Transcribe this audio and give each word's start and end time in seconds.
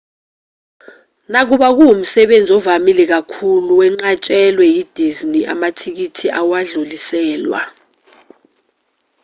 nakuba 1.31 1.67
kuwumsebenzi 1.75 2.51
ovamile 2.59 3.03
kakhulu 3.13 3.69
wenqatshelwe 3.81 4.65
yi-disney 4.75 5.47
amathikithi 5.53 6.27
awadluliselwa 6.39 7.61